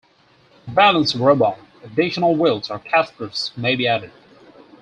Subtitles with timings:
[0.65, 4.09] To balance the robot, additional wheels or casters may be added.